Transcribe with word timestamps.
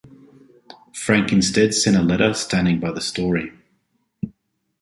Frank 0.93 1.31
instead 1.31 1.75
sent 1.75 1.95
a 1.95 2.01
letter 2.01 2.33
standing 2.33 2.79
by 2.79 2.89
the 2.91 3.01
story. 3.01 3.51